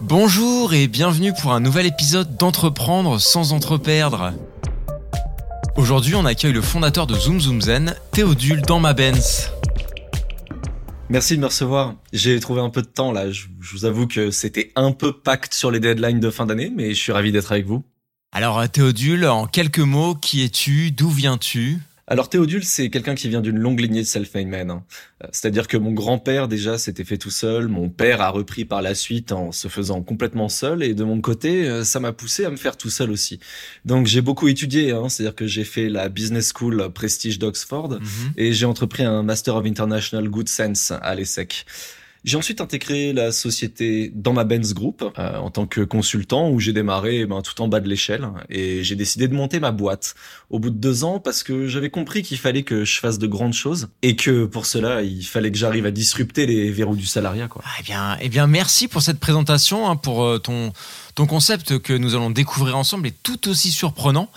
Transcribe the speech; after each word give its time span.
Bonjour 0.00 0.74
et 0.74 0.88
bienvenue 0.88 1.32
pour 1.40 1.52
un 1.52 1.60
nouvel 1.60 1.86
épisode 1.86 2.36
d'Entreprendre 2.36 3.20
sans 3.20 3.52
entreperdre. 3.52 4.32
Aujourd'hui, 5.76 6.14
on 6.14 6.24
accueille 6.24 6.52
le 6.52 6.60
fondateur 6.60 7.06
de 7.06 7.14
Zoom 7.14 7.40
Zoom 7.40 7.62
Zen, 7.62 7.94
Théodule 8.10 8.62
dans 8.62 8.80
ma 8.80 8.92
Benz. 8.92 9.50
Merci 11.08 11.36
de 11.36 11.40
me 11.40 11.46
recevoir. 11.46 11.94
J'ai 12.12 12.38
trouvé 12.40 12.60
un 12.60 12.70
peu 12.70 12.82
de 12.82 12.88
temps 12.88 13.12
là. 13.12 13.30
Je, 13.30 13.46
vous 13.72 13.84
avoue 13.84 14.06
que 14.06 14.30
c'était 14.30 14.72
un 14.74 14.92
peu 14.92 15.12
pacte 15.12 15.54
sur 15.54 15.70
les 15.70 15.80
deadlines 15.80 16.20
de 16.20 16.30
fin 16.30 16.46
d'année, 16.46 16.72
mais 16.74 16.90
je 16.90 17.00
suis 17.00 17.12
ravi 17.12 17.30
d'être 17.30 17.52
avec 17.52 17.66
vous. 17.66 17.84
Alors 18.32 18.68
Théodule, 18.68 19.26
en 19.26 19.46
quelques 19.46 19.78
mots, 19.78 20.14
qui 20.14 20.42
es-tu 20.42 20.90
D'où 20.90 21.08
viens-tu? 21.08 21.78
Alors 22.06 22.28
Théodule, 22.28 22.64
c'est 22.64 22.90
quelqu'un 22.90 23.14
qui 23.14 23.28
vient 23.28 23.40
d'une 23.40 23.58
longue 23.58 23.80
lignée 23.80 24.02
de 24.02 24.06
self-made 24.06 24.46
men. 24.46 24.70
Hein. 24.70 24.84
Euh, 25.22 25.28
c'est-à-dire 25.32 25.68
que 25.68 25.78
mon 25.78 25.92
grand-père 25.92 26.48
déjà 26.48 26.76
s'était 26.76 27.04
fait 27.04 27.16
tout 27.16 27.30
seul, 27.30 27.68
mon 27.68 27.88
père 27.88 28.20
a 28.20 28.28
repris 28.28 28.66
par 28.66 28.82
la 28.82 28.94
suite 28.94 29.32
en 29.32 29.52
se 29.52 29.68
faisant 29.68 30.02
complètement 30.02 30.50
seul, 30.50 30.82
et 30.82 30.94
de 30.94 31.04
mon 31.04 31.20
côté, 31.20 31.66
euh, 31.66 31.82
ça 31.82 32.00
m'a 32.00 32.12
poussé 32.12 32.44
à 32.44 32.50
me 32.50 32.56
faire 32.56 32.76
tout 32.76 32.90
seul 32.90 33.10
aussi. 33.10 33.40
Donc 33.86 34.06
j'ai 34.06 34.20
beaucoup 34.20 34.48
étudié, 34.48 34.92
hein. 34.92 35.08
c'est-à-dire 35.08 35.34
que 35.34 35.46
j'ai 35.46 35.64
fait 35.64 35.88
la 35.88 36.10
business 36.10 36.52
school 36.54 36.90
Prestige 36.92 37.38
d'Oxford, 37.38 37.92
mhm. 37.92 38.32
et 38.36 38.52
j'ai 38.52 38.66
entrepris 38.66 39.04
un 39.04 39.22
Master 39.22 39.56
of 39.56 39.64
International 39.64 40.28
Good 40.28 40.48
Sense 40.48 40.92
à 41.00 41.14
l'ESSEC. 41.14 41.64
J'ai 42.24 42.38
ensuite 42.38 42.62
intégré 42.62 43.12
la 43.12 43.32
société 43.32 44.10
dans 44.14 44.32
ma 44.32 44.44
Benz 44.44 44.72
Group 44.72 45.04
euh, 45.18 45.36
en 45.36 45.50
tant 45.50 45.66
que 45.66 45.82
consultant 45.82 46.50
où 46.50 46.58
j'ai 46.58 46.72
démarré 46.72 47.20
eh 47.20 47.26
ben, 47.26 47.42
tout 47.42 47.60
en 47.60 47.68
bas 47.68 47.80
de 47.80 47.88
l'échelle 47.88 48.26
et 48.48 48.82
j'ai 48.82 48.96
décidé 48.96 49.28
de 49.28 49.34
monter 49.34 49.60
ma 49.60 49.72
boîte 49.72 50.14
au 50.48 50.58
bout 50.58 50.70
de 50.70 50.78
deux 50.78 51.04
ans 51.04 51.20
parce 51.20 51.42
que 51.42 51.66
j'avais 51.66 51.90
compris 51.90 52.22
qu'il 52.22 52.38
fallait 52.38 52.62
que 52.62 52.86
je 52.86 52.98
fasse 52.98 53.18
de 53.18 53.26
grandes 53.26 53.52
choses 53.52 53.88
et 54.00 54.16
que 54.16 54.46
pour 54.46 54.64
cela 54.64 55.02
il 55.02 55.24
fallait 55.24 55.52
que 55.52 55.58
j'arrive 55.58 55.84
à 55.84 55.90
disrupter 55.90 56.46
les 56.46 56.70
verrous 56.70 56.96
du 56.96 57.06
salariat. 57.06 57.48
Quoi. 57.48 57.62
Ah, 57.64 57.70
eh 57.80 57.82
bien, 57.82 58.16
eh 58.20 58.28
bien, 58.28 58.46
merci 58.46 58.88
pour 58.88 59.02
cette 59.02 59.20
présentation, 59.20 59.88
hein, 59.88 59.96
pour 59.96 60.24
euh, 60.24 60.38
ton 60.38 60.72
ton 61.14 61.26
concept 61.26 61.78
que 61.78 61.92
nous 61.92 62.14
allons 62.14 62.30
découvrir 62.30 62.76
ensemble 62.76 63.06
est 63.06 63.22
tout 63.22 63.48
aussi 63.48 63.70
surprenant. 63.70 64.28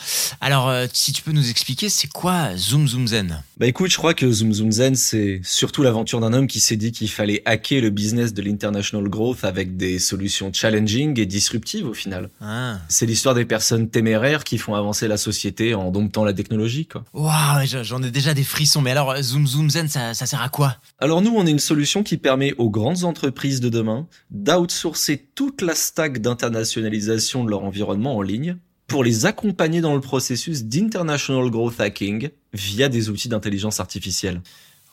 Alors, 0.42 0.70
euh, 0.70 0.86
si 0.94 1.12
tu 1.12 1.24
peux 1.24 1.32
nous 1.32 1.50
expliquer, 1.50 1.90
c'est 1.90 2.08
quoi 2.08 2.56
Zoom 2.56 2.88
Zoom 2.88 3.08
Zen? 3.08 3.44
Bah 3.58 3.66
écoute, 3.66 3.90
je 3.90 3.98
crois 3.98 4.14
que 4.14 4.32
Zoom 4.32 4.54
Zoom 4.54 4.72
Zen, 4.72 4.96
c'est 4.96 5.42
surtout 5.44 5.82
l'aventure 5.82 6.20
d'un 6.20 6.34
homme 6.34 6.46
qui 6.46 6.60
s'est 6.60 6.76
dit 6.76 6.92
qu'il 6.92 7.10
fallait 7.10 7.42
hacker 7.46 7.82
le 7.82 7.90
business 7.90 8.34
de 8.34 8.44
l'international 8.44 9.10
growth 9.10 9.44
avec 9.44 9.76
des 9.78 9.98
solutions 9.98 10.52
challenging 10.54 11.20
et 11.20 11.26
disruptives 11.26 11.88
au 11.88 11.94
final. 11.96 12.30
Ah. 12.42 12.78
C'est 12.90 13.08
l'histoire 13.08 13.34
des 13.34 13.46
personnes 13.46 13.90
téméraires 13.90 14.44
qui 14.44 14.60
font 14.60 14.76
avancer 14.76 15.08
la 15.08 15.18
société 15.18 15.74
en 15.74 15.90
domptant 15.90 16.24
la 16.24 16.34
technologie. 16.34 16.88
Waouh, 17.14 17.66
j'en 17.82 18.04
ai 18.04 18.12
déjà 18.12 18.36
des 18.36 18.44
frissons. 18.44 18.82
Mais 18.82 18.92
alors, 18.92 19.16
Zoom 19.24 19.48
Zoom 19.48 19.72
Zen, 19.72 19.88
ça, 19.88 20.14
ça 20.14 20.28
sert 20.28 20.42
à 20.42 20.50
quoi? 20.50 20.78
Alors 21.00 21.22
nous, 21.22 21.34
on 21.36 21.48
est 21.48 21.52
une 21.52 21.58
solution 21.58 22.04
qui 22.04 22.18
permet 22.18 22.54
aux 22.60 22.70
grandes 22.70 23.04
entreprises 23.04 23.62
de 23.62 23.70
demain 23.70 24.08
d'outsourcer 24.30 25.26
toute 25.34 25.64
la 25.64 25.74
stack 25.74 26.20
d'international 26.22 26.67
de 26.76 27.50
leur 27.50 27.64
environnement 27.64 28.16
en 28.16 28.22
ligne 28.22 28.58
pour 28.88 29.04
les 29.04 29.26
accompagner 29.26 29.82
dans 29.82 29.94
le 29.94 30.02
processus 30.02 30.64
d'international 30.64 31.50
growth 31.50 31.80
hacking 31.80 32.30
via 32.54 32.90
des 32.90 33.10
outils 33.10 33.30
d'intelligence 33.30 33.80
artificielle. 33.80 34.42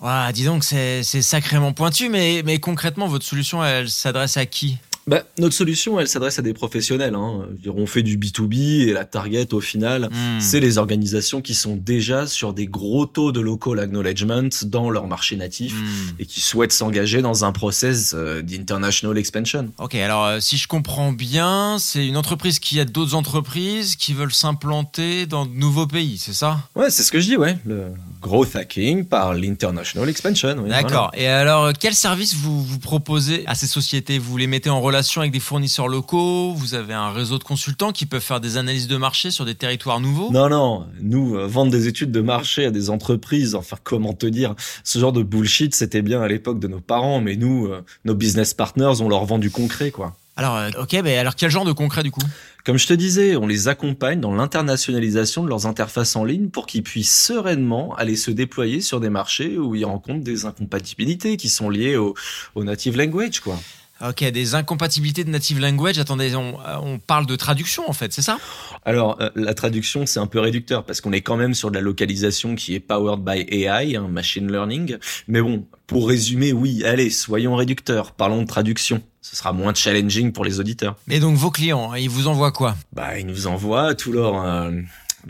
Wow, 0.01 0.33
dis 0.33 0.45
donc, 0.45 0.65
c'est 0.65 1.03
sacrément 1.03 1.73
pointu, 1.73 2.09
mais, 2.09 2.43
mais 2.45 2.59
concrètement, 2.59 3.07
votre 3.07 3.25
solution, 3.25 3.65
elle 3.65 3.89
s'adresse 3.89 4.37
à 4.37 4.47
qui? 4.47 4.79
Bah, 5.07 5.23
notre 5.39 5.55
solution, 5.55 6.01
elle 6.01 6.09
s'adresse 6.09 6.39
à 6.39 6.43
des 6.43 6.55
professionnels. 6.55 7.15
Hein. 7.15 7.47
On 7.67 7.87
fait 7.87 8.03
du 8.03 8.17
B2B 8.17 8.89
et 8.89 8.93
la 8.93 9.05
target, 9.05 9.53
au 9.53 9.61
final, 9.61 10.09
hmm. 10.11 10.41
c'est 10.41 10.61
les 10.61 10.79
organisations 10.79 11.43
qui 11.43 11.55
sont 11.55 11.77
déjà 11.77 12.27
sur 12.27 12.55
des 12.55 12.67
gros 12.67 13.05
taux 13.05 13.31
de 13.33 13.41
local 13.41 13.79
acknowledgement 13.81 14.49
dans 14.65 14.89
leur 14.89 15.07
marché 15.07 15.37
natif 15.37 15.75
hmm. 15.75 16.21
et 16.21 16.27
qui 16.27 16.41
souhaitent 16.41 16.73
s'engager 16.73 17.21
dans 17.21 17.45
un 17.45 17.53
process 17.53 18.15
euh, 18.15 18.41
d'international 18.43 19.19
expansion. 19.19 19.71
Ok, 19.79 19.95
alors 19.95 20.25
euh, 20.25 20.41
si 20.41 20.57
je 20.57 20.69
comprends 20.69 21.13
bien, 21.13 21.77
c'est 21.79 22.07
une 22.07 22.17
entreprise 22.17 22.59
qui 22.59 22.81
a 22.81 22.85
d'autres 22.85 23.15
entreprises 23.15 23.97
qui 23.97 24.15
veulent 24.15 24.33
s'implanter 24.33 25.27
dans 25.27 25.45
de 25.45 25.53
nouveaux 25.53 25.87
pays, 25.87 26.17
c'est 26.19 26.33
ça? 26.33 26.61
Ouais, 26.75 26.91
c'est 26.91 27.03
ce 27.03 27.13
que 27.13 27.21
je 27.21 27.27
dis, 27.27 27.37
ouais. 27.37 27.59
Le 27.67 27.93
growth 28.25 28.57
hacking 28.57 29.05
par 29.05 29.35
l'international 29.35 30.09
expansion. 30.09 30.57
D'accord. 30.67 31.11
Et 31.15 31.27
alors, 31.27 31.73
quels 31.75 31.95
services 31.95 32.35
vous, 32.35 32.65
vous 32.65 32.79
proposez 32.79 33.45
à 33.47 33.55
ces 33.55 33.67
sociétés? 33.67 34.19
Vous 34.19 34.39
les 34.39 34.47
mettez 34.47 34.71
en 34.71 34.81
relation 34.81 35.21
avec 35.21 35.31
des 35.31 35.41
fournisseurs 35.41 35.89
locaux? 35.89 36.55
Vous 36.55 36.75
avez 36.75 36.95
un 36.95 37.11
réseau 37.11 37.39
de 37.39 37.45
consultants 37.45 37.93
qui 37.93 38.07
peuvent 38.07 38.23
faire 38.23 38.41
des 38.41 38.57
analyses 38.57 38.89
de 38.89 38.97
marché 38.97 39.31
sur 39.31 39.45
des 39.45 39.55
territoires 39.55 40.01
nouveaux? 40.01 40.31
Non, 40.33 40.49
non. 40.49 40.87
Nous, 41.03 41.37
euh, 41.37 41.47
vendre 41.47 41.71
des 41.71 41.87
études 41.87 42.13
de 42.13 42.23
marché 42.23 42.65
à 42.65 42.71
des 42.71 42.89
entreprises, 42.89 43.55
enfin, 43.55 43.77
comment 43.85 44.15
te 44.15 44.27
dire? 44.27 44.55
Ce 44.85 44.99
genre 44.99 45.13
de 45.13 45.23
bullshit, 45.23 45.75
c'était 45.75 46.03
bien 46.03 46.23
à 46.23 46.29
l'époque 46.29 46.59
de 46.59 46.69
nos 46.69 46.81
parents, 46.81 47.21
mais 47.21 47.37
nous, 47.37 47.67
euh, 47.67 47.85
nos 48.07 48.15
business 48.15 48.55
partners, 48.55 49.01
on 49.01 49.09
leur 49.11 49.27
vend 49.27 49.39
du 49.39 49.51
concret, 49.51 49.91
quoi. 49.91 50.17
Alors, 50.37 50.57
euh, 50.57 50.71
ok, 50.81 50.97
mais 51.05 51.17
alors 51.17 51.37
quel 51.37 51.51
genre 51.51 51.65
de 51.65 51.73
concret 51.73 52.03
du 52.03 52.11
coup? 52.11 52.21
Comme 52.65 52.77
je 52.77 52.87
te 52.87 52.95
disais, 52.95 53.37
on 53.37 53.47
les 53.47 53.69
accompagne 53.69 54.21
dans 54.21 54.35
l'internationalisation 54.35 55.45
de 55.45 55.49
leurs 55.49 55.67
interfaces 55.67 56.17
en 56.17 56.25
ligne 56.25 56.49
pour 56.49 56.67
qu'ils 56.67 56.83
puissent 56.83 57.17
sereinement 57.17 57.95
aller 57.95 58.17
se 58.17 58.31
déployer 58.31 58.81
sur 58.81 59.01
des 59.01 59.11
marchés 59.11 59.59
où 59.59 59.75
ils 59.75 59.85
rencontrent 59.85 60.25
des 60.25 60.45
incompatibilités 60.45 61.37
qui 61.37 61.49
sont 61.49 61.71
liées 61.71 61.97
au, 61.97 62.15
au 62.55 62.65
native 62.65 62.97
language, 62.97 63.41
quoi. 63.41 63.59
Ok, 64.01 64.25
des 64.25 64.55
incompatibilités 64.55 65.23
de 65.25 65.31
native 65.31 65.61
language. 65.61 65.99
Attendez, 65.99 66.35
on, 66.35 66.59
on 66.83 66.99
parle 66.99 67.27
de 67.27 67.37
traduction 67.37 67.89
en 67.89 67.93
fait, 67.93 68.13
c'est 68.13 68.23
ça? 68.23 68.39
Alors, 68.85 69.17
euh, 69.21 69.31
la 69.37 69.55
traduction, 69.55 70.05
c'est 70.05 70.19
un 70.19 70.27
peu 70.27 70.41
réducteur 70.41 70.85
parce 70.85 71.01
qu'on 71.01 71.13
est 71.13 71.21
quand 71.21 71.37
même 71.37 71.55
sur 71.55 71.71
de 71.71 71.77
la 71.77 71.81
localisation 71.81 72.57
qui 72.57 72.75
est 72.75 72.81
powered 72.81 73.21
by 73.21 73.47
AI, 73.49 73.95
hein, 73.97 74.09
machine 74.09 74.51
learning. 74.51 74.99
Mais 75.29 75.41
bon, 75.41 75.65
pour 75.87 76.09
résumer, 76.09 76.53
oui, 76.53 76.85
allez, 76.85 77.09
soyons 77.09 77.55
réducteurs. 77.55 78.13
Parlons 78.13 78.43
de 78.43 78.47
traduction. 78.47 79.01
Ce 79.23 79.37
sera 79.37 79.53
moins 79.53 79.73
challenging 79.73 80.33
pour 80.33 80.45
les 80.45 80.61
auditeurs. 80.61 80.97
Mais 81.07 81.19
donc 81.19 81.37
vos 81.37 81.51
clients, 81.51 81.95
ils 81.95 82.11
vous 82.11 82.27
envoient 82.27 82.53
quoi? 82.53 82.77
Bah, 82.93 83.19
ils 83.19 83.27
nous 83.27 83.47
envoient 83.47 83.95
tout 83.95 84.13
leur 84.13 84.45
euh, 84.45 84.73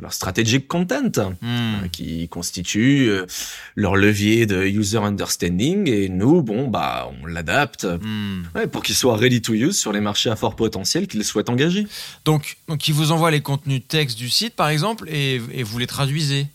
leur 0.01 0.13
strategic 0.13 0.69
content, 0.69 1.11
hmm. 1.11 1.35
euh, 1.43 1.89
qui 1.91 2.29
constitue 2.29 3.09
euh, 3.09 3.27
leur 3.77 3.97
levier 3.97 4.47
de 4.47 4.65
user 4.65 4.99
understanding. 4.99 5.89
Et 5.89 6.09
nous, 6.09 6.43
bon, 6.43 6.69
bah, 6.69 7.11
on 7.23 7.27
l'adapte 7.27 7.85
hmm. 7.85 8.67
pour 8.71 8.83
qu'ils 8.83 8.95
soient 8.95 9.17
ready 9.17 9.43
to 9.43 9.55
use 9.55 9.79
sur 9.79 9.93
les 9.93 10.01
marchés 10.01 10.31
à 10.31 10.37
fort 10.37 10.57
potentiel 10.57 11.07
qu'ils 11.07 11.25
souhaitent 11.25 11.51
engager. 11.51 11.87
Donc, 12.25 12.57
donc, 12.69 12.89
ils 12.89 12.95
vous 12.95 13.13
envoient 13.13 13.31
les 13.31 13.41
contenus 13.41 13.83
texte 13.87 14.19
du 14.19 14.29
site, 14.29 14.55
par 14.55 14.69
exemple, 14.69 15.09
et, 15.09 15.41
et 15.53 15.63
vous 15.63 15.79
les 15.79 15.87
traduisez. 15.87 16.47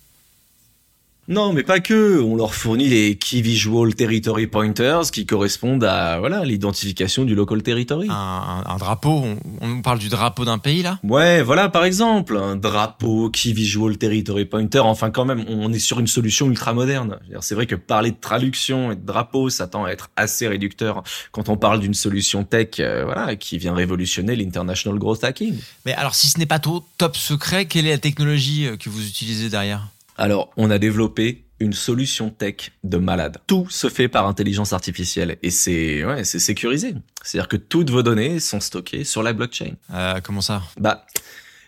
Non, 1.29 1.53
mais 1.53 1.61
pas 1.61 1.79
que. 1.79 2.19
On 2.19 2.35
leur 2.35 2.55
fournit 2.55 2.87
les 2.87 3.15
Key 3.15 3.41
Visual 3.41 3.93
Territory 3.93 4.47
Pointers 4.47 5.11
qui 5.11 5.27
correspondent 5.27 5.83
à 5.83 6.17
voilà 6.17 6.43
l'identification 6.43 7.23
du 7.23 7.35
local 7.35 7.61
territory. 7.61 8.07
Un, 8.09 8.77
drapeau. 8.79 9.23
On, 9.61 9.81
parle 9.83 9.99
du 9.99 10.09
drapeau 10.09 10.43
d'un 10.43 10.57
pays 10.57 10.81
là? 10.81 10.99
Ouais, 11.03 11.43
voilà 11.43 11.69
par 11.69 11.85
exemple 11.85 12.35
un 12.35 12.55
drapeau 12.55 13.29
Key 13.29 13.51
Visual 13.51 13.95
Territory 13.99 14.45
Pointer. 14.45 14.79
Enfin, 14.79 15.11
quand 15.11 15.23
même, 15.23 15.45
on 15.47 15.71
est 15.71 15.77
sur 15.77 15.99
une 15.99 16.07
solution 16.07 16.47
ultra 16.47 16.73
moderne. 16.73 17.19
C'est 17.41 17.53
vrai 17.53 17.67
que 17.67 17.75
parler 17.75 18.09
de 18.09 18.19
traduction 18.19 18.91
et 18.91 18.95
de 18.95 19.05
drapeau, 19.05 19.51
ça 19.51 19.67
tend 19.67 19.85
à 19.85 19.89
être 19.91 20.09
assez 20.15 20.47
réducteur 20.47 21.03
quand 21.31 21.47
on 21.47 21.57
parle 21.57 21.79
d'une 21.79 21.93
solution 21.93 22.43
tech, 22.43 22.79
euh, 22.79 23.05
voilà, 23.05 23.35
qui 23.35 23.59
vient 23.59 23.75
révolutionner 23.75 24.35
l'international 24.35 24.97
growth 24.97 25.23
hacking. 25.23 25.55
Mais 25.85 25.93
alors, 25.93 26.15
si 26.15 26.27
ce 26.27 26.39
n'est 26.39 26.47
pas 26.47 26.57
tout 26.57 26.83
top 26.97 27.15
secret, 27.15 27.65
quelle 27.65 27.85
est 27.85 27.91
la 27.91 27.99
technologie 27.99 28.65
euh, 28.65 28.77
que 28.77 28.89
vous 28.89 29.05
utilisez 29.05 29.49
derrière? 29.49 29.89
Alors, 30.19 30.51
on 30.57 30.69
a 30.69 30.77
développé 30.77 31.45
une 31.59 31.73
solution 31.73 32.29
tech 32.29 32.71
de 32.83 32.97
malade. 32.97 33.37
Tout 33.47 33.67
se 33.69 33.89
fait 33.89 34.07
par 34.07 34.27
intelligence 34.27 34.73
artificielle 34.73 35.37
et 35.43 35.49
c'est 35.49 36.05
ouais, 36.05 36.23
c'est 36.23 36.39
sécurisé. 36.39 36.93
C'est-à-dire 37.23 37.47
que 37.47 37.57
toutes 37.57 37.89
vos 37.89 38.03
données 38.03 38.39
sont 38.39 38.59
stockées 38.59 39.03
sur 39.03 39.23
la 39.23 39.33
blockchain. 39.33 39.73
Euh, 39.93 40.19
comment 40.23 40.41
ça? 40.41 40.61
Bah 40.77 41.05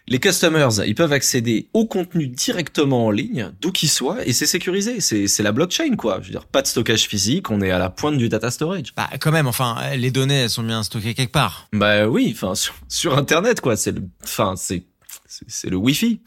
les 0.08 0.20
customers, 0.20 0.86
ils 0.86 0.96
peuvent 0.96 1.14
accéder 1.14 1.70
au 1.74 1.86
contenu 1.86 2.28
directement 2.28 3.06
en 3.06 3.12
ligne, 3.12 3.52
d'où 3.62 3.72
qu'il 3.72 3.90
soit, 3.90 4.28
et 4.28 4.34
c'est 4.34 4.48
sécurisé. 4.48 5.00
C'est, 5.00 5.28
c'est 5.28 5.44
la 5.44 5.52
blockchain, 5.52 5.96
quoi. 5.96 6.20
Je 6.22 6.26
veux 6.26 6.32
dire, 6.32 6.48
pas 6.48 6.62
de 6.62 6.68
stockage 6.68 7.08
physique, 7.08 7.50
on 7.50 7.62
est 7.62 7.72
à 7.72 7.78
la 7.78 7.90
pointe 7.90 8.18
du 8.18 8.28
data 8.28 8.52
storage. 8.52 8.94
Bah, 8.98 9.10
quand 9.22 9.32
même, 9.32 9.48
enfin, 9.48 9.78
les 9.96 10.12
données, 10.12 10.42
elles 10.42 10.50
sont 10.50 10.64
bien 10.64 10.84
stockées 10.84 11.14
quelque 11.14 11.32
part. 11.32 11.68
Bah 11.72 12.08
oui, 12.08 12.32
enfin, 12.36 12.56
sur, 12.56 12.74
sur 12.90 13.18
Internet, 13.18 13.62
quoi. 13.62 13.78
C'est 13.78 13.92
le, 13.92 14.04
enfin, 14.24 14.56
c'est, 14.58 14.84
c'est 15.28 15.70
le 15.70 15.78
Wi-Fi. 15.78 16.20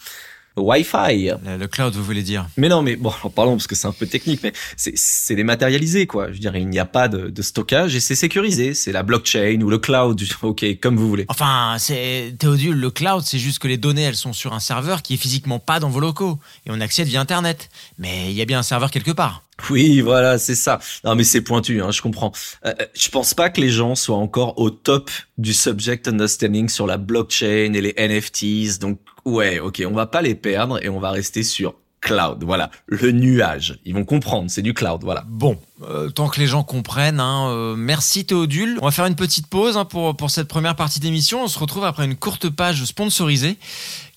Wi-Fi. 0.56 1.32
Le, 1.58 1.66
cloud, 1.66 1.94
vous 1.94 2.04
voulez 2.04 2.22
dire 2.22 2.46
Mais 2.56 2.68
non, 2.68 2.82
mais 2.82 2.96
bon, 2.96 3.12
en 3.22 3.30
parlons 3.30 3.52
parce 3.52 3.66
que 3.66 3.74
c'est 3.74 3.86
un 3.86 3.92
peu 3.92 4.06
technique, 4.06 4.40
mais 4.42 4.52
c'est 4.76 5.34
dématérialisé, 5.34 6.06
quoi. 6.06 6.28
Je 6.28 6.32
veux 6.32 6.38
dire, 6.38 6.54
il 6.56 6.68
n'y 6.68 6.78
a 6.78 6.84
pas 6.84 7.08
de, 7.08 7.28
de 7.28 7.42
stockage 7.42 7.94
et 7.94 8.00
c'est 8.00 8.14
sécurisé. 8.14 8.74
C'est 8.74 8.92
la 8.92 9.02
blockchain 9.02 9.60
ou 9.62 9.70
le 9.70 9.78
cloud, 9.78 10.20
ok, 10.42 10.64
comme 10.80 10.96
vous 10.96 11.08
voulez. 11.08 11.24
Enfin, 11.28 11.76
c'est 11.78 12.34
Théodule, 12.38 12.76
le 12.76 12.90
cloud, 12.90 13.22
c'est 13.24 13.38
juste 13.38 13.58
que 13.58 13.68
les 13.68 13.76
données, 13.76 14.02
elles 14.02 14.16
sont 14.16 14.32
sur 14.32 14.52
un 14.52 14.60
serveur 14.60 15.02
qui 15.02 15.14
est 15.14 15.18
physiquement 15.18 15.58
pas 15.58 15.80
dans 15.80 15.90
vos 15.90 16.00
locaux 16.00 16.38
et 16.66 16.70
on 16.70 16.80
accède 16.80 17.08
via 17.08 17.20
Internet. 17.20 17.70
Mais 17.98 18.30
il 18.30 18.36
y 18.36 18.42
a 18.42 18.44
bien 18.44 18.60
un 18.60 18.64
serveur 18.64 18.90
quelque 18.90 19.10
part. 19.12 19.42
Oui, 19.70 20.00
voilà, 20.00 20.38
c'est 20.38 20.54
ça. 20.54 20.78
Non, 21.04 21.14
mais 21.14 21.24
c'est 21.24 21.40
pointu, 21.40 21.80
hein, 21.80 21.90
je 21.90 22.02
comprends. 22.02 22.32
Euh, 22.64 22.74
euh, 22.80 22.86
je 22.94 23.08
pense 23.08 23.34
pas 23.34 23.50
que 23.50 23.60
les 23.60 23.70
gens 23.70 23.94
soient 23.94 24.16
encore 24.16 24.58
au 24.58 24.70
top 24.70 25.10
du 25.38 25.52
subject 25.52 26.08
understanding 26.08 26.68
sur 26.68 26.86
la 26.86 26.96
blockchain 26.96 27.72
et 27.72 27.80
les 27.80 27.94
NFTs. 27.96 28.80
Donc, 28.80 28.98
ouais, 29.24 29.60
ok, 29.60 29.82
on 29.88 29.94
va 29.94 30.06
pas 30.06 30.22
les 30.22 30.34
perdre 30.34 30.82
et 30.82 30.88
on 30.88 30.98
va 30.98 31.10
rester 31.10 31.42
sur 31.42 31.74
cloud, 32.00 32.44
voilà, 32.44 32.70
le 32.84 33.12
nuage. 33.12 33.78
Ils 33.86 33.94
vont 33.94 34.04
comprendre, 34.04 34.50
c'est 34.50 34.60
du 34.60 34.74
cloud, 34.74 35.00
voilà. 35.02 35.24
Bon, 35.26 35.58
euh, 35.88 36.10
tant 36.10 36.28
que 36.28 36.38
les 36.38 36.46
gens 36.46 36.62
comprennent, 36.62 37.18
hein, 37.18 37.74
merci 37.78 38.26
Théodule. 38.26 38.78
On 38.82 38.84
va 38.84 38.90
faire 38.90 39.06
une 39.06 39.14
petite 39.14 39.46
pause 39.46 39.78
hein, 39.78 39.86
pour, 39.86 40.14
pour 40.14 40.30
cette 40.30 40.46
première 40.46 40.76
partie 40.76 41.00
d'émission. 41.00 41.44
On 41.44 41.48
se 41.48 41.58
retrouve 41.58 41.84
après 41.84 42.04
une 42.04 42.16
courte 42.16 42.50
page 42.50 42.84
sponsorisée. 42.84 43.56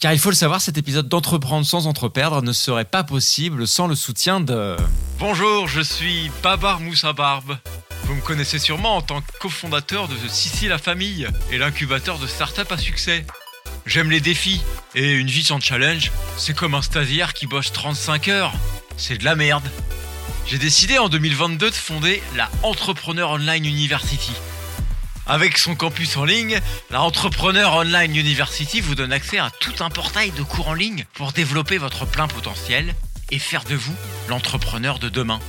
Car 0.02 0.12
il 0.12 0.20
faut 0.20 0.30
le 0.30 0.36
savoir, 0.36 0.60
cet 0.60 0.78
épisode 0.78 1.08
d'Entreprendre 1.08 1.66
sans 1.66 1.88
entreperdre 1.88 2.42
ne 2.42 2.52
serait 2.52 2.84
pas 2.84 3.06
possible 3.06 3.66
sans 3.66 3.88
le 3.88 3.96
soutien 3.96 4.42
de... 4.42 4.76
Bonjour, 5.20 5.68
je 5.68 5.82
suis 5.82 6.30
Babar 6.44 6.80
Moussa 6.80 7.12
Barbe. 7.12 7.58
Vous 8.04 8.14
me 8.14 8.22
connaissez 8.22 8.60
sûrement 8.60 8.98
en 8.98 9.02
tant 9.02 9.22
que 9.22 9.32
cofondateur 9.40 10.08
de 10.08 10.16
Sissi 10.28 10.68
la 10.68 10.78
famille 10.78 11.28
et 11.52 11.58
l'incubateur 11.58 12.20
de 12.20 12.28
start-up 12.28 12.72
à 12.72 12.78
succès. 12.78 13.26
J'aime 13.88 14.12
les 14.12 14.20
défis, 14.20 14.62
et 14.94 15.14
une 15.14 15.28
vie 15.28 15.44
sans 15.44 15.60
challenge, 15.60 16.12
c'est 16.38 16.56
comme 16.56 16.76
un 16.76 16.84
stagiaire 16.84 17.34
qui 17.34 17.48
bosse 17.48 17.72
35 17.72 18.28
heures. 18.28 18.54
C'est 18.96 19.18
de 19.18 19.26
la 19.26 19.36
merde. 19.36 19.68
J'ai 20.46 20.60
décidé 20.60 21.00
en 21.00 21.10
2022 21.10 21.72
de 21.72 21.76
fonder 21.76 22.22
la 22.36 22.52
Entrepreneur 22.62 23.32
Online 23.32 23.66
University. 23.66 24.34
Avec 25.26 25.58
son 25.58 25.74
campus 25.74 26.16
en 26.16 26.26
ligne, 26.26 26.60
la 26.92 27.02
Entrepreneur 27.02 27.74
Online 27.74 28.16
University 28.16 28.82
vous 28.82 28.94
donne 28.94 29.12
accès 29.12 29.40
à 29.40 29.50
tout 29.50 29.84
un 29.84 29.90
portail 29.90 30.30
de 30.30 30.44
cours 30.44 30.68
en 30.68 30.74
ligne 30.76 31.06
pour 31.16 31.32
développer 31.32 31.80
votre 31.80 32.06
plein 32.06 32.28
potentiel 32.28 32.94
et 33.32 33.40
faire 33.40 33.64
de 33.64 33.76
vous 33.76 33.96
l'entrepreneur 34.30 35.00
de 35.00 35.10
demain. 35.10 35.40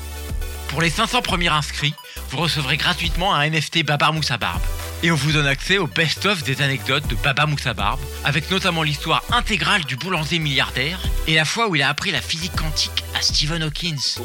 Pour 0.69 0.83
les 0.83 0.91
500 0.91 1.23
premiers 1.23 1.49
inscrits, 1.49 1.95
vous 2.31 2.39
recevrez 2.39 2.77
gratuitement 2.77 3.35
un 3.35 3.49
NFT 3.49 3.85
Babar 3.85 4.13
Moussa 4.13 4.37
Barbe. 4.37 4.61
Et 5.03 5.11
on 5.11 5.15
vous 5.15 5.33
donne 5.33 5.47
accès 5.47 5.79
au 5.79 5.87
best-of 5.87 6.43
des 6.43 6.61
anecdotes 6.61 7.07
de 7.07 7.15
Baba 7.15 7.47
Moussa 7.47 7.73
Barbe, 7.73 8.01
avec 8.25 8.51
notamment 8.51 8.83
l'histoire 8.83 9.23
intégrale 9.33 9.85
du 9.85 9.97
boulanger 9.97 10.39
milliardaire 10.39 10.99
et 11.27 11.37
la 11.37 11.45
fois 11.45 11.69
où 11.69 11.77
il 11.77 11.83
a 11.83 11.89
appris 11.89 12.11
la 12.11 12.21
physique 12.21 12.55
quantique 12.57 13.05
à 13.17 13.23
Stephen 13.23 13.63
Hawkins. 13.63 14.21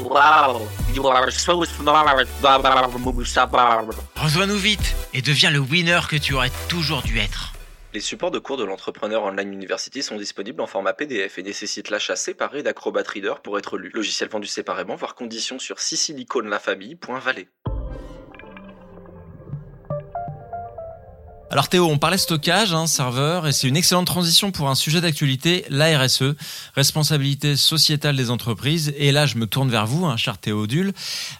Rejoins-nous 4.15 4.57
vite 4.57 4.95
et 5.13 5.21
deviens 5.21 5.51
le 5.51 5.59
winner 5.59 6.01
que 6.09 6.15
tu 6.15 6.33
aurais 6.33 6.51
toujours 6.67 7.03
dû 7.03 7.19
être. 7.19 7.53
Les 7.93 7.99
supports 7.99 8.31
de 8.31 8.39
cours 8.39 8.57
de 8.57 8.63
l'Entrepreneur 8.63 9.21
Online 9.21 9.53
University 9.53 10.01
sont 10.01 10.15
disponibles 10.15 10.61
en 10.61 10.65
format 10.65 10.93
PDF 10.93 11.37
et 11.37 11.43
nécessitent 11.43 11.91
l'achat 11.91 12.15
séparé 12.15 12.63
d'Acrobat 12.63 13.03
Reader 13.03 13.35
pour 13.43 13.59
être 13.59 13.77
lu. 13.77 13.91
Logiciel 13.93 14.29
vendu 14.29 14.47
séparément, 14.47 14.95
voire 14.95 15.13
conditions 15.13 15.59
sur 15.59 15.79
siciliconelafamille.valet. 15.79 17.49
Alors 21.53 21.69
Théo, 21.69 21.85
on 21.85 21.99
parlait 21.99 22.17
stockage, 22.17 22.73
hein, 22.73 22.87
serveur, 22.87 23.45
et 23.45 23.51
c'est 23.51 23.67
une 23.67 23.77
excellente 23.77 24.07
transition 24.07 24.49
pour 24.49 24.71
un 24.71 24.73
sujet 24.73 25.01
d'actualité, 25.01 25.65
la 25.69 25.99
RSE, 25.99 26.33
responsabilité 26.73 27.55
sociétale 27.55 28.15
des 28.15 28.31
entreprises. 28.31 28.91
Et 28.97 29.11
là, 29.11 29.27
je 29.27 29.37
me 29.37 29.45
tourne 29.45 29.69
vers 29.69 29.85
vous, 29.85 30.03
hein, 30.07 30.17
cher 30.17 30.39
Théodule, 30.39 30.93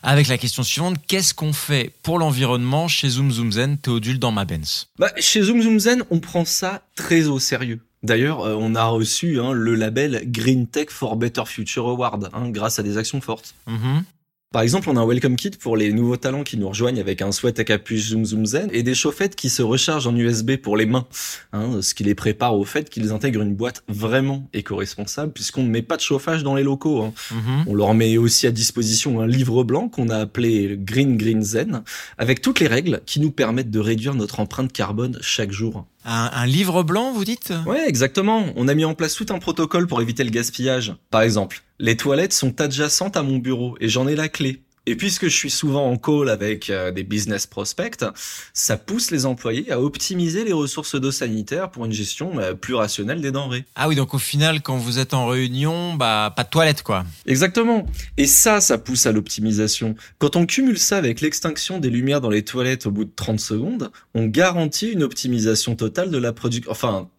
avec 0.04 0.28
la 0.28 0.38
question 0.38 0.62
suivante 0.62 0.98
qu'est-ce 1.08 1.34
qu'on 1.34 1.52
fait 1.52 1.96
pour 2.04 2.20
l'environnement 2.20 2.88
chez 2.88 3.10
Zoom 3.10 3.32
Zoom 3.32 3.54
Zen, 3.54 3.80
Théodule 3.80 4.20
dans 4.20 4.32
ma 4.32 4.46
Benz? 4.46 4.88
Bah, 5.00 5.10
Chez 5.18 5.42
Zoom 5.42 5.64
Zoom 5.64 5.80
Zen, 5.80 6.04
on 6.12 6.20
prend 6.20 6.46
ça 6.46 6.84
très 6.96 7.26
au 7.26 7.40
sérieux. 7.40 7.80
D'ailleurs, 8.04 8.42
euh, 8.42 8.56
on 8.56 8.76
a 8.76 8.84
reçu 8.84 9.40
hein, 9.40 9.52
le 9.52 9.74
label 9.74 10.22
Green 10.28 10.68
Tech 10.68 10.90
for 10.92 11.16
Better 11.16 11.46
Future 11.48 11.88
Award, 11.90 12.30
hein, 12.34 12.52
grâce 12.52 12.78
à 12.78 12.84
des 12.84 13.00
actions 13.00 13.20
fortes. 13.20 13.56
Mm-hmm. 13.68 14.04
Par 14.54 14.62
exemple, 14.62 14.88
on 14.88 14.98
a 14.98 15.00
un 15.00 15.08
welcome 15.08 15.36
kit 15.36 15.50
pour 15.50 15.76
les 15.76 15.92
nouveaux 15.92 16.16
talents 16.16 16.44
qui 16.44 16.58
nous 16.58 16.70
rejoignent 16.70 17.00
avec 17.00 17.24
un 17.24 17.32
sweat 17.32 17.58
à 17.58 17.64
capuche 17.64 18.10
Zoom 18.10 18.24
Zoom 18.24 18.46
Zen 18.46 18.70
et 18.72 18.84
des 18.84 18.94
chaufferettes 18.94 19.36
qui 19.36 19.50
se 19.50 19.64
rechargent 19.64 20.06
en 20.06 20.16
USB 20.16 20.58
pour 20.58 20.78
les 20.78 20.86
mains, 20.86 21.08
hein, 21.54 21.82
ce 21.82 21.96
qui 21.96 22.04
les 22.04 22.14
prépare 22.14 22.56
au 22.56 22.64
fait 22.64 22.88
qu'ils 22.88 23.12
intègrent 23.12 23.42
une 23.42 23.56
boîte 23.56 23.82
vraiment 23.88 24.48
éco-responsable 24.54 25.32
puisqu'on 25.34 25.64
ne 25.64 25.70
met 25.70 25.82
pas 25.82 25.96
de 25.96 26.02
chauffage 26.02 26.44
dans 26.44 26.54
les 26.54 26.62
locaux. 26.62 27.02
Hein. 27.02 27.14
Mhm. 27.32 27.64
On 27.66 27.74
leur 27.74 27.96
met 27.96 28.16
aussi 28.18 28.46
à 28.46 28.52
disposition 28.52 29.22
un 29.22 29.26
livre 29.26 29.64
blanc 29.64 29.90
qu'on 29.90 30.10
a 30.10 30.18
appelé 30.18 30.78
Green 30.80 31.18
Green 31.18 31.42
Zen 31.42 31.82
avec 32.20 32.40
toutes 32.40 32.60
les 32.60 32.68
règles 32.68 33.02
qui 33.08 33.22
nous 33.22 33.32
permettent 33.32 33.72
de 33.72 33.80
réduire 33.80 34.14
notre 34.14 34.40
empreinte 34.40 34.72
carbone 34.72 35.18
chaque 35.22 35.52
jour. 35.52 35.88
Un, 36.06 36.30
un, 36.32 36.46
livre 36.46 36.84
blanc, 36.84 37.12
vous 37.12 37.26
dites? 37.26 37.54
Ouais, 37.66 37.88
exactement. 37.88 38.46
On 38.56 38.68
a 38.68 38.76
mis 38.76 38.86
en 38.86 38.94
place 38.94 39.16
tout 39.16 39.26
un 39.30 39.40
protocole 39.40 39.88
pour 39.88 40.02
éviter 40.02 40.24
le 40.24 40.32
gaspillage. 40.32 40.94
Par 41.10 41.22
exemple, 41.22 41.64
les 41.84 41.98
toilettes 41.98 42.32
sont 42.32 42.62
adjacentes 42.62 43.18
à 43.18 43.24
mon 43.24 43.40
bureau 43.40 43.76
et 43.82 43.90
j'en 43.90 44.08
ai 44.08 44.16
la 44.16 44.30
clé. 44.30 44.62
Et 44.86 44.96
puisque 44.96 45.26
je 45.26 45.36
suis 45.36 45.50
souvent 45.50 45.90
en 45.90 45.98
call 45.98 46.30
avec 46.30 46.70
euh, 46.70 46.92
des 46.92 47.04
business 47.04 47.46
prospects, 47.46 48.06
ça 48.54 48.78
pousse 48.78 49.12
les 49.12 49.26
employés 49.26 49.70
à 49.70 49.82
optimiser 49.82 50.46
les 50.46 50.54
ressources 50.54 50.96
d'eau 50.96 51.12
sanitaire 51.12 51.70
pour 51.72 51.84
une 51.84 51.92
gestion 51.92 52.40
euh, 52.40 52.54
plus 52.54 52.74
rationnelle 52.74 53.20
des 53.20 53.32
denrées. 53.32 53.66
Ah 53.76 53.90
oui, 53.90 53.96
donc 53.96 54.14
au 54.14 54.18
final, 54.18 54.62
quand 54.62 54.78
vous 54.78 54.98
êtes 54.98 55.14
en 55.14 55.28
réunion, 55.28 55.96
bah 55.96 56.34
pas 56.34 56.46
de 56.46 56.50
toilette 56.50 56.84
quoi. 56.84 57.04
Exactement. 57.26 57.86
Et 58.16 58.28
ça, 58.28 58.62
ça 58.62 58.78
pousse 58.78 59.06
à 59.06 59.12
l'optimisation. 59.12 59.96
Quand 60.20 60.38
on 60.38 60.46
cumule 60.46 60.80
ça 60.80 60.96
avec 60.96 61.20
l'extinction 61.20 61.80
des 61.80 61.90
lumières 61.90 62.22
dans 62.22 62.30
les 62.30 62.46
toilettes 62.46 62.86
au 62.86 62.92
bout 62.92 63.04
de 63.04 63.14
30 63.14 63.42
secondes, 63.42 63.92
on 64.14 64.26
garantit 64.28 64.88
une 64.88 65.04
optimisation 65.04 65.76
totale 65.76 66.12
de 66.12 66.18
la 66.18 66.32
production, 66.32 66.72
enfin, 66.72 67.10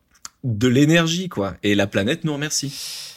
de 0.45 0.69
l'énergie 0.69 1.29
quoi. 1.29 1.55
Et 1.63 1.75
la 1.75 1.87
planète 1.87 2.25
nous 2.25 2.33
remercie. 2.33 2.73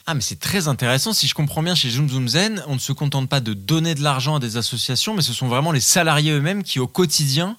Ah 0.06 0.14
mais 0.14 0.22
c'est 0.22 0.40
très 0.40 0.70
intéressant. 0.70 1.12
Si 1.12 1.28
je 1.28 1.34
comprends 1.34 1.62
bien, 1.62 1.76
chez 1.76 1.90
Zoom 1.90 2.10
Zoom 2.10 2.30
Zen, 2.30 2.64
on 2.68 2.76
ne 2.76 2.80
se 2.80 2.94
contente 2.94 3.28
pas 3.28 3.42
de 3.42 3.54
donner 3.54 3.94
de 3.94 4.02
l'argent 4.02 4.38
à 4.38 4.40
des 4.40 4.56
associations, 4.56 5.14
mais 5.14 5.22
ce 5.22 5.34
sont 5.34 5.50
vraiment 5.50 5.74
les 5.74 5.82
salariés 5.82 6.32
eux-mêmes 6.32 6.64
qui 6.64 6.80
au 6.80 6.88
quotidien 6.88 7.58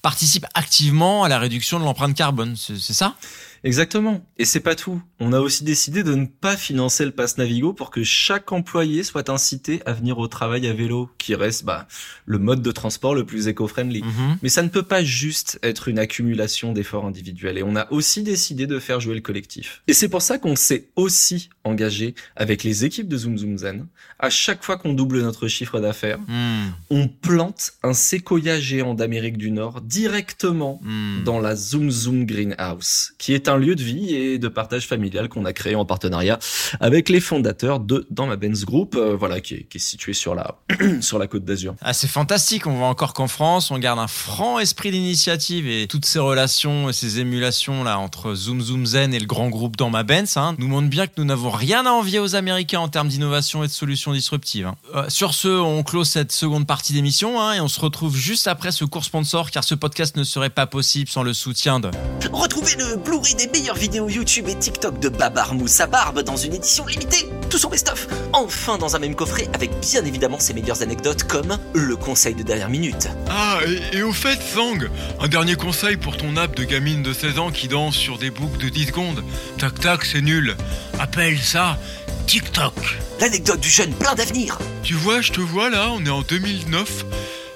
participent 0.00 0.46
activement 0.54 1.24
à 1.24 1.28
la 1.28 1.38
réduction 1.38 1.78
de 1.78 1.84
l'empreinte 1.84 2.14
carbone. 2.14 2.56
C'est 2.56 2.94
ça? 2.94 3.14
Exactement. 3.62 4.24
Et 4.38 4.44
c'est 4.46 4.60
pas 4.60 4.74
tout. 4.74 5.02
On 5.18 5.32
a 5.34 5.40
aussi 5.40 5.64
décidé 5.64 6.02
de 6.02 6.14
ne 6.14 6.24
pas 6.24 6.56
financer 6.56 7.04
le 7.04 7.10
pass 7.10 7.36
Navigo 7.36 7.74
pour 7.74 7.90
que 7.90 8.02
chaque 8.02 8.52
employé 8.52 9.02
soit 9.02 9.28
incité 9.28 9.82
à 9.84 9.92
venir 9.92 10.18
au 10.18 10.28
travail 10.28 10.66
à 10.66 10.72
vélo, 10.72 11.10
qui 11.18 11.34
reste 11.34 11.64
bah, 11.64 11.86
le 12.24 12.38
mode 12.38 12.62
de 12.62 12.72
transport 12.72 13.14
le 13.14 13.26
plus 13.26 13.48
éco-friendly. 13.48 14.02
Mhm. 14.02 14.38
Mais 14.42 14.48
ça 14.48 14.62
ne 14.62 14.68
peut 14.68 14.82
pas 14.82 15.04
juste 15.04 15.58
être 15.62 15.88
une 15.88 15.98
accumulation 15.98 16.72
d'efforts 16.72 17.04
individuels. 17.04 17.58
Et 17.58 17.62
on 17.62 17.76
a 17.76 17.86
aussi 17.92 18.22
décidé 18.22 18.66
de 18.66 18.78
faire 18.78 18.98
jouer 19.00 19.14
le 19.14 19.20
collectif. 19.20 19.82
Et 19.88 19.92
c'est 19.92 20.08
pour 20.08 20.22
ça 20.22 20.38
qu'on 20.38 20.56
s'est 20.56 20.88
aussi 20.96 21.50
engagé 21.64 22.14
avec 22.36 22.64
les 22.64 22.86
équipes 22.86 23.08
de 23.08 23.18
Zoom 23.18 23.36
Zoom 23.36 23.58
Zen. 23.58 23.86
À 24.18 24.30
chaque 24.30 24.64
fois 24.64 24.78
qu'on 24.78 24.94
double 24.94 25.20
notre 25.20 25.48
chiffre 25.48 25.80
d'affaires, 25.80 26.18
Hmm. 26.26 26.70
on 26.90 27.08
plante 27.08 27.72
un 27.82 27.92
séquoia 27.92 28.58
géant 28.60 28.94
d'Amérique 28.94 29.36
du 29.36 29.50
Nord 29.50 29.80
directement 29.82 30.80
Hmm. 30.82 31.24
dans 31.24 31.40
la 31.40 31.56
Zoom 31.56 31.90
Zoom 31.90 32.24
Greenhouse, 32.24 33.12
qui 33.18 33.34
est 33.34 33.48
un 33.50 33.56
lieu 33.58 33.74
de 33.74 33.82
vie 33.82 34.14
et 34.14 34.38
de 34.38 34.48
partage 34.48 34.86
familial 34.86 35.28
qu'on 35.28 35.44
a 35.44 35.52
créé 35.52 35.74
en 35.74 35.84
partenariat 35.84 36.38
avec 36.80 37.08
les 37.08 37.20
fondateurs 37.20 37.80
de 37.80 38.06
Dans 38.10 38.26
ma 38.26 38.36
Benz 38.36 38.64
Group, 38.64 38.94
euh, 38.96 39.16
voilà, 39.18 39.40
qui 39.40 39.54
est, 39.54 39.62
qui 39.64 39.78
est 39.78 39.80
situé 39.80 40.12
sur 40.12 40.34
la, 40.34 40.58
sur 41.00 41.18
la 41.18 41.26
côte 41.26 41.44
d'Azur. 41.44 41.74
Ah, 41.82 41.92
c'est 41.92 42.08
fantastique. 42.08 42.66
On 42.66 42.74
voit 42.74 42.86
encore 42.88 43.12
qu'en 43.14 43.28
France, 43.28 43.70
on 43.70 43.78
garde 43.78 43.98
un 43.98 44.06
franc 44.06 44.58
esprit 44.58 44.90
d'initiative 44.90 45.68
et 45.68 45.86
toutes 45.86 46.04
ces 46.06 46.18
relations 46.18 46.88
et 46.88 46.92
ces 46.92 47.18
émulations 47.20 47.84
là 47.84 47.98
entre 47.98 48.34
Zoom 48.34 48.60
Zoom 48.60 48.86
Zen 48.86 49.14
et 49.14 49.18
le 49.18 49.26
grand 49.26 49.48
groupe 49.48 49.76
dans 49.76 49.90
ma 49.90 50.02
Benz 50.02 50.36
hein, 50.36 50.54
nous 50.58 50.68
montrent 50.68 50.88
bien 50.88 51.06
que 51.06 51.12
nous 51.16 51.24
n'avons 51.24 51.50
rien 51.50 51.86
à 51.86 51.90
envier 51.90 52.18
aux 52.18 52.34
Américains 52.36 52.80
en 52.80 52.88
termes 52.88 53.08
d'innovation 53.08 53.64
et 53.64 53.66
de 53.66 53.72
solutions 53.72 54.12
disruptives. 54.12 54.66
hein. 54.66 54.74
Euh, 54.94 55.04
sur 55.08 55.34
ce, 55.34 55.48
on 55.48 55.82
close 55.82 56.08
cette 56.08 56.32
seconde 56.32 56.66
partie 56.66 56.92
d'émission 56.92 57.40
hein, 57.40 57.54
et 57.54 57.60
on 57.60 57.68
se 57.68 57.80
retrouve 57.80 58.16
juste 58.16 58.46
après 58.48 58.72
ce 58.72 58.84
cours 58.84 59.04
sponsor 59.04 59.50
car 59.50 59.64
ce 59.64 59.74
podcast 59.74 60.16
ne 60.16 60.24
serait 60.24 60.50
pas 60.50 60.66
possible 60.66 61.10
sans 61.10 61.22
le 61.22 61.32
soutien 61.34 61.80
de. 61.80 61.90
Retrouvez 62.32 62.76
le 62.76 62.96
Blu-ray 62.96 63.34
des 63.40 63.58
meilleures 63.58 63.76
vidéos 63.76 64.10
YouTube 64.10 64.48
et 64.48 64.54
TikTok 64.54 64.98
de 65.00 65.08
Babar 65.08 65.54
Moussa 65.54 65.86
Barbe 65.86 66.20
dans 66.20 66.36
une 66.36 66.52
édition 66.52 66.84
limitée. 66.84 67.26
Tout 67.48 67.56
son 67.56 67.70
best-of, 67.70 68.06
enfin 68.34 68.76
dans 68.76 68.96
un 68.96 68.98
même 68.98 69.14
coffret 69.14 69.48
avec 69.54 69.70
bien 69.80 70.04
évidemment 70.04 70.38
ses 70.38 70.52
meilleures 70.52 70.82
anecdotes 70.82 71.22
comme 71.24 71.56
le 71.72 71.96
conseil 71.96 72.34
de 72.34 72.42
dernière 72.42 72.68
minute. 72.68 73.08
Ah, 73.30 73.60
et, 73.66 73.96
et 73.96 74.02
au 74.02 74.12
fait, 74.12 74.38
Sang, 74.42 74.76
un 75.20 75.28
dernier 75.28 75.54
conseil 75.54 75.96
pour 75.96 76.18
ton 76.18 76.36
app 76.36 76.54
de 76.54 76.64
gamine 76.64 77.02
de 77.02 77.14
16 77.14 77.38
ans 77.38 77.50
qui 77.50 77.66
danse 77.66 77.96
sur 77.96 78.18
des 78.18 78.30
boucles 78.30 78.58
de 78.58 78.68
10 78.68 78.88
secondes. 78.88 79.24
Tac 79.56 79.80
tac, 79.80 80.04
c'est 80.04 80.20
nul. 80.20 80.54
Appelle 80.98 81.38
ça 81.38 81.78
TikTok. 82.26 82.74
L'anecdote 83.20 83.60
du 83.60 83.70
jeune 83.70 83.94
plein 83.94 84.14
d'avenir. 84.14 84.58
Tu 84.82 84.92
vois, 84.92 85.22
je 85.22 85.32
te 85.32 85.40
vois 85.40 85.70
là, 85.70 85.90
on 85.92 86.04
est 86.04 86.10
en 86.10 86.20
2009. 86.20 87.06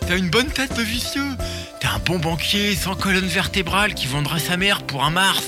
T'as 0.06 0.16
une 0.16 0.30
bonne 0.30 0.48
tête 0.48 0.74
de 0.76 0.82
vicieux. 0.82 1.30
T'es 1.80 1.88
un 1.88 1.98
bon 1.98 2.18
banquier 2.18 2.74
sans 2.74 2.94
colonne 2.94 3.26
vertébrale 3.26 3.92
qui 3.92 4.06
vendrait 4.06 4.40
sa 4.40 4.56
mère 4.56 4.82
pour 4.82 5.04
un 5.04 5.10
Mars. 5.10 5.44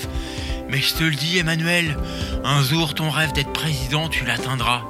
Mais 0.68 0.80
je 0.80 0.94
te 0.94 1.04
le 1.04 1.14
dis, 1.14 1.38
Emmanuel, 1.38 1.96
un 2.44 2.62
jour 2.62 2.94
ton 2.94 3.10
rêve 3.10 3.32
d'être 3.32 3.52
président, 3.52 4.08
tu 4.08 4.24
l'atteindras. 4.24 4.82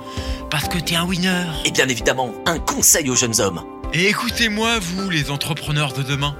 Parce 0.51 0.69
que 0.69 0.79
t'es 0.79 0.95
un 0.95 1.05
winner. 1.05 1.45
Et 1.65 1.71
bien 1.71 1.89
évidemment, 1.89 2.33
un 2.47 2.59
conseil 2.59 3.11
aux 3.11 3.17
jeunes 3.17 3.41
hommes. 3.41 3.63
Et 3.93 4.07
écoutez-moi, 4.09 4.79
vous, 4.79 5.11
les 5.11 5.31
entrepreneurs 5.31 5.93
de 5.93 6.03
demain. 6.03 6.37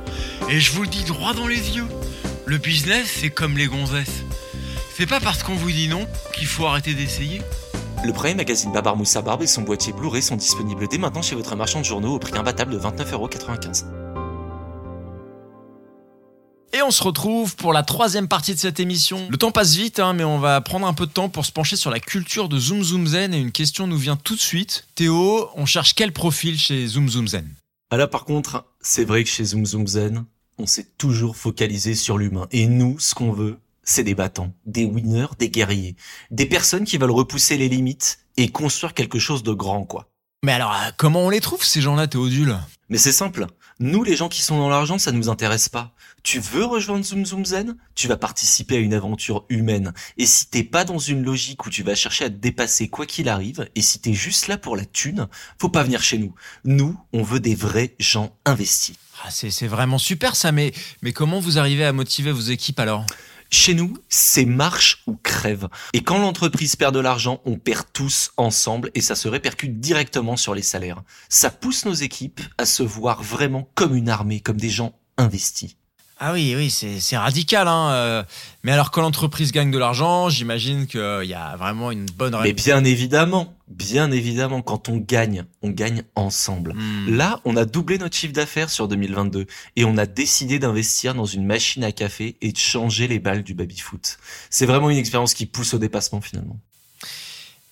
Et 0.49 0.61
je 0.61 0.73
vous 0.73 0.83
le 0.83 0.89
dis 0.89 1.05
droit 1.05 1.35
dans 1.35 1.47
les 1.47 1.77
yeux. 1.77 1.87
Le 2.45 2.59
business, 2.59 3.07
c'est 3.21 3.31
comme 3.31 3.57
les 3.57 3.67
gonzesses. 3.67 4.25
C'est 4.95 5.07
pas 5.07 5.21
parce 5.21 5.43
qu'on 5.43 5.55
vous 5.55 5.71
dit 5.71 5.89
non 5.89 6.07
qu'il 6.33 6.47
faut 6.47 6.67
arrêter 6.67 6.95
d'essayer. 6.95 7.43
Le 8.05 8.13
premier 8.13 8.35
magazine 8.35 8.73
Babar 8.73 8.97
Moussa 8.97 9.21
Barbe 9.21 9.43
et 9.43 9.47
son 9.47 9.63
boîtier 9.63 9.93
Blu-ray 9.93 10.23
sont 10.23 10.37
disponibles 10.37 10.87
dès 10.89 10.99
maintenant 10.99 11.23
chez 11.23 11.35
votre 11.35 11.57
marchand 11.57 11.81
de 11.81 11.85
journaux 11.85 12.15
au 12.15 12.19
prix 12.19 12.37
imbattable 12.37 12.73
de 12.73 12.79
29,95€. 12.79 13.96
On 16.87 16.93
se 16.93 17.03
retrouve 17.03 17.57
pour 17.57 17.73
la 17.73 17.83
troisième 17.83 18.29
partie 18.29 18.55
de 18.55 18.61
cette 18.61 18.79
émission. 18.79 19.27
Le 19.29 19.37
temps 19.37 19.51
passe 19.51 19.75
vite, 19.75 19.99
hein, 19.99 20.13
mais 20.13 20.23
on 20.23 20.39
va 20.39 20.61
prendre 20.61 20.87
un 20.87 20.95
peu 20.95 21.07
de 21.07 21.11
temps 21.11 21.29
pour 21.29 21.45
se 21.45 21.51
pencher 21.51 21.75
sur 21.75 21.91
la 21.91 21.99
culture 21.99 22.49
de 22.49 22.61
Zoom 22.61 22.85
Zoom 22.85 23.09
Zen. 23.09 23.35
Et 23.35 23.39
une 23.39 23.51
question 23.51 23.89
nous 23.89 23.99
vient 23.99 24.15
tout 24.15 24.37
de 24.37 24.41
suite. 24.41 24.87
Théo, 24.95 25.51
on 25.57 25.67
cherche 25.67 25.97
quel 25.97 26.13
profil 26.13 26.57
chez 26.57 26.87
Zoom 26.87 27.09
Zoom 27.09 27.27
Zen? 27.27 27.49
Ah 27.91 27.97
Là, 27.97 28.07
par 28.07 28.25
contre, 28.25 28.67
c'est 28.81 29.05
vrai 29.05 29.25
que 29.25 29.31
chez 29.31 29.43
Zoom 29.43 29.67
Zoom 29.67 29.89
Zen, 29.89 30.27
on 30.59 30.67
s'est 30.67 30.87
toujours 30.97 31.37
focalisé 31.37 31.97
sur 31.97 32.19
l'humain. 32.19 32.47
Et 32.53 32.69
nous, 32.69 33.01
ce 33.01 33.17
qu'on 33.17 33.33
veut, 33.33 33.59
c'est 33.83 34.05
des 34.05 34.15
battants, 34.15 34.53
des 34.65 34.85
winners, 34.85 35.35
des 35.41 35.51
guerriers, 35.51 35.97
des 36.31 36.47
personnes 36.47 36.85
qui 36.85 36.99
veulent 36.99 37.11
repousser 37.11 37.57
les 37.57 37.69
limites 37.69 38.21
et 38.37 38.51
construire 38.51 38.95
quelque 38.95 39.19
chose 39.19 39.43
de 39.43 39.53
grand, 39.53 39.83
quoi. 39.83 40.09
Mais 40.45 40.53
alors, 40.53 40.73
euh, 40.73 40.91
comment 40.97 41.23
on 41.23 41.31
les 41.31 41.41
trouve, 41.41 41.65
ces 41.65 41.81
gens-là, 41.81 42.07
Théodule? 42.07 42.57
Mais 42.89 42.99
c'est 42.99 43.11
simple. 43.11 43.49
Nous, 43.79 44.03
les 44.05 44.17
gens 44.17 44.31
qui 44.31 44.41
sont 44.41 44.57
dans 44.57 44.71
l'argent, 44.71 44.97
ça 44.99 45.13
nous 45.13 45.29
intéresse 45.29 45.69
pas. 45.69 45.93
Tu 46.23 46.41
veux 46.41 46.65
rejoindre 46.65 47.05
Zoom 47.05 47.27
Zoom 47.27 47.45
Zen? 47.45 47.77
Tu 47.95 48.09
vas 48.09 48.17
participer 48.17 48.77
à 48.77 48.81
une 48.81 48.95
aventure 48.95 49.45
humaine. 49.51 49.93
Et 50.17 50.25
si 50.25 50.47
t'es 50.47 50.65
pas 50.65 50.87
dans 50.87 50.99
une 50.99 51.23
logique 51.23 51.67
où 51.67 51.71
tu 51.71 51.83
vas 51.83 51.95
chercher 51.95 52.25
à 52.25 52.31
te 52.31 52.37
dépasser 52.37 52.89
quoi 52.89 53.05
qu'il 53.05 53.29
arrive, 53.29 53.69
et 53.75 53.83
si 53.83 53.99
t'es 53.99 54.15
juste 54.15 54.49
là 54.49 54.57
pour 54.57 54.77
la 54.77 54.87
thune, 54.87 55.29
faut 55.61 55.69
pas 55.69 55.83
venir 55.83 56.03
chez 56.03 56.17
nous. 56.17 56.35
Nous, 56.65 56.99
on 57.13 57.23
veut 57.23 57.39
des 57.39 57.55
vrais 57.55 57.95
gens 57.99 58.35
investis. 58.47 58.97
Ah, 59.23 59.31
c'est 59.31 59.67
vraiment 59.67 59.99
super 59.99 60.37
ça, 60.37 60.53
mais, 60.53 60.73
mais 61.03 61.13
comment 61.13 61.39
vous 61.39 61.59
arrivez 61.59 61.85
à 61.85 61.93
motiver 61.93 62.33
vos 62.33 62.41
équipes 62.41 62.81
alors? 62.81 63.05
Chez 63.51 63.75
nous, 63.75 63.97
c'est 64.09 64.45
marche 64.45 65.03
ou 65.07 65.17
crève. 65.17 65.69
Et 65.93 66.03
quand 66.03 66.19
l'entreprise 66.19 66.77
perd 66.77 66.95
de 66.95 67.01
l'argent, 67.01 67.41
on 67.45 67.59
perd 67.59 67.87
tous 67.93 68.33
ensemble 68.37 68.91
et 68.95 69.01
ça 69.01 69.15
se 69.15 69.29
répercute 69.29 69.81
directement 69.81 70.37
sur 70.37 70.55
les 70.55 70.63
salaires. 70.63 71.03
Ça 71.29 71.51
pousse 71.51 71.85
nos 71.85 71.95
équipes 71.95 72.41
à 72.59 72.67
se 72.67 72.83
voir 72.83 73.23
vraiment 73.23 73.69
comme 73.75 73.95
une 73.95 74.09
armée, 74.09 74.41
comme 74.41 74.59
des 74.59 74.71
gens 74.71 74.99
investis. 75.17 75.77
Ah 76.19 76.33
oui, 76.33 76.55
oui, 76.57 76.71
c'est 76.71 77.17
radical. 77.17 77.69
Hein. 77.69 77.91
Euh. 77.93 78.25
Mais 78.63 78.73
alors, 78.73 78.91
quand 78.91 79.03
l'entreprise 79.03 79.53
gagne 79.53 79.71
de 79.71 79.77
l'argent, 79.77 80.31
j'imagine 80.31 80.87
qu'il 80.87 81.25
y 81.25 81.35
a 81.35 81.57
vraiment 81.57 81.91
une 81.91 82.07
bonne... 82.07 82.35
Mais 82.43 82.55
bien 82.55 82.85
évidemment, 82.85 83.55
bien 83.69 84.11
évidemment, 84.11 84.63
quand 84.63 84.89
on 84.89 84.97
gagne, 84.97 85.45
on 85.61 85.69
gagne 85.69 86.05
ensemble. 86.15 86.73
Hmm. 86.73 87.15
Là, 87.15 87.41
on 87.45 87.55
a 87.55 87.67
doublé 87.67 87.99
notre 87.99 88.17
chiffre 88.17 88.33
d'affaires 88.33 88.71
sur 88.71 88.89
2022 88.89 89.47
et 89.77 89.85
on 89.85 89.99
a 89.99 90.07
décidé 90.07 90.59
d'investir 90.59 91.15
dans 91.15 91.27
une 91.27 91.45
machine 91.45 91.85
à 91.85 91.93
café 91.93 92.37
et 92.41 92.51
de 92.51 92.59
changer 92.59 93.09
les 93.09 93.19
balles 93.19 93.43
du 93.43 93.53
baby-foot. 93.53 94.17
C'est 94.49 94.67
vraiment 94.67 94.89
une 94.89 94.99
expérience 94.99 95.35
qui 95.35 95.45
pousse 95.45 95.75
au 95.75 95.79
dépassement 95.79 96.23
finalement. 96.23 96.59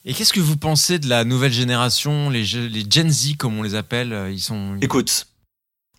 Et 0.05 0.13
qu'est-ce 0.13 0.35
que 0.35 0.41
vous 0.41 0.59
pensez 0.59 0.99
de 0.99 1.09
la 1.09 1.25
nouvelle 1.25 1.53
génération, 1.53 2.29
les, 2.29 2.45
les 2.45 2.85
Gen 2.89 3.11
Z 3.11 3.37
comme 3.39 3.59
on 3.59 3.63
les 3.63 3.75
appelle 3.75 4.29
Ils 4.31 4.41
sont. 4.41 4.77
Écoute, 4.83 5.29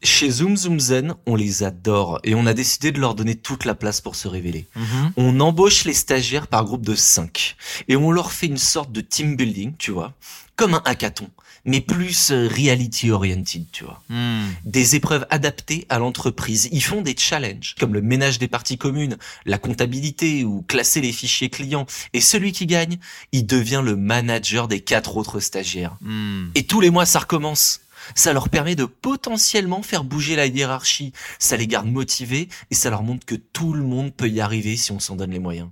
chez 0.06 0.30
Zoom 0.30 0.56
Zoom 0.56 0.80
Zen, 0.80 1.16
on 1.26 1.36
les 1.36 1.64
adore 1.64 2.20
et 2.24 2.36
on 2.36 2.46
a 2.46 2.54
décidé 2.54 2.92
de 2.92 3.00
leur 3.00 3.16
donner 3.16 3.36
toute 3.36 3.66
la 3.66 3.76
place 3.76 4.02
pour 4.02 4.16
se 4.16 4.28
révéler. 4.28 4.68
Mhm. 4.76 5.12
On 5.18 5.40
embauche 5.40 5.86
les 5.86 5.94
stagiaires 5.94 6.48
par 6.48 6.64
groupe 6.66 6.86
de 6.86 6.96
5 6.96 7.56
et 7.88 7.96
on 7.96 8.12
leur 8.12 8.32
fait 8.32 8.48
une 8.48 8.58
sorte 8.58 8.92
de 8.92 9.02
team 9.02 9.36
building, 9.36 9.74
tu 9.78 9.92
vois, 9.92 10.14
comme 10.56 10.74
un 10.74 10.82
hackathon, 10.86 11.30
mais 11.66 11.82
plus 11.82 12.32
euh, 12.32 12.48
reality 12.48 13.12
oriented, 13.12 13.66
tu 13.72 13.84
vois. 13.84 14.02
Hmm. 14.10 14.46
Des 14.64 14.96
épreuves 14.96 15.26
adaptées 15.30 15.86
à 15.90 16.00
l'entreprise. 16.00 16.70
Ils 16.72 16.84
font 16.84 17.02
des 17.02 17.16
challenges 17.18 17.76
comme 17.80 17.94
le 17.94 18.02
ménage 18.02 18.38
des 18.40 18.48
parties 18.48 18.78
communes, 18.78 19.18
la 19.46 19.58
comptabilité 19.58 20.44
ou 20.44 20.64
classer 20.68 21.02
les 21.02 21.12
fichiers 21.12 21.50
clients. 21.50 21.88
Et 22.14 22.22
celui 22.22 22.52
qui 22.52 22.68
gagne, 22.68 22.98
il 23.32 23.46
devient 23.46 23.82
le 23.84 23.96
manager 23.96 24.68
des 24.68 24.80
quatre 24.80 25.18
autres 25.18 25.40
stagiaires. 25.40 25.98
Hmm. 26.02 26.48
Et 26.54 26.64
tous 26.64 26.82
les 26.82 26.92
mois, 26.92 27.06
ça 27.06 27.20
recommence 27.20 27.82
ça 28.14 28.34
leur 28.34 28.50
permet 28.50 28.76
de 28.76 28.86
potentiellement 28.86 29.82
faire 29.82 30.04
bouger 30.04 30.36
la 30.36 30.46
hiérarchie, 30.46 31.14
ça 31.40 31.58
les 31.58 31.68
garde 31.68 31.88
motivés 31.88 32.50
et 32.72 32.76
ça 32.76 32.90
leur 32.90 33.04
montre 33.04 33.26
que 33.26 33.36
tout 33.36 33.74
le 33.74 33.84
monde 33.84 34.14
peut 34.14 34.30
y 34.30 34.42
arriver 34.42 34.78
si 34.78 34.92
on 34.92 35.00
s'en 35.00 35.16
donne 35.16 35.32
les 35.32 35.40
moyens. 35.40 35.70